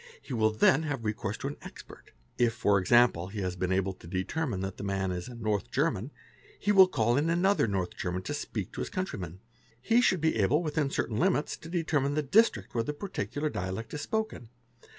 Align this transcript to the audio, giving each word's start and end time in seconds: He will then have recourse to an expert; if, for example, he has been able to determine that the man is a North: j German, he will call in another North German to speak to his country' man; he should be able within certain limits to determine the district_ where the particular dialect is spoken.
He 0.19 0.33
will 0.33 0.49
then 0.49 0.81
have 0.81 1.05
recourse 1.05 1.37
to 1.37 1.47
an 1.47 1.57
expert; 1.61 2.09
if, 2.39 2.53
for 2.55 2.79
example, 2.79 3.27
he 3.27 3.41
has 3.41 3.55
been 3.55 3.71
able 3.71 3.93
to 3.93 4.07
determine 4.07 4.61
that 4.61 4.77
the 4.77 4.83
man 4.83 5.11
is 5.11 5.27
a 5.27 5.35
North: 5.35 5.65
j 5.65 5.69
German, 5.73 6.09
he 6.59 6.71
will 6.71 6.87
call 6.87 7.17
in 7.17 7.29
another 7.29 7.67
North 7.67 7.95
German 7.95 8.23
to 8.23 8.33
speak 8.33 8.71
to 8.71 8.81
his 8.81 8.89
country' 8.89 9.19
man; 9.19 9.41
he 9.79 10.01
should 10.01 10.19
be 10.19 10.37
able 10.37 10.63
within 10.63 10.89
certain 10.89 11.17
limits 11.17 11.55
to 11.57 11.69
determine 11.69 12.15
the 12.15 12.23
district_ 12.23 12.71
where 12.73 12.83
the 12.83 12.93
particular 12.93 13.47
dialect 13.47 13.93
is 13.93 14.01
spoken. 14.01 14.49